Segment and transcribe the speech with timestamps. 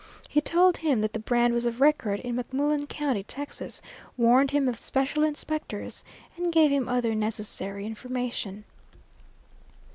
[0.27, 3.83] He told him that the brand was of record in McMullen County, Texas,
[4.17, 6.03] warned him of special inspectors,
[6.37, 8.63] and gave him other necessary information.